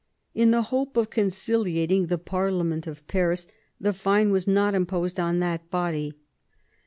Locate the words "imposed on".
4.73-5.37